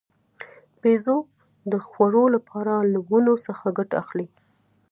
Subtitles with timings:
[0.81, 1.17] بیزو
[1.71, 4.27] د خوړو لپاره له ونو څخه ګټه اخلي.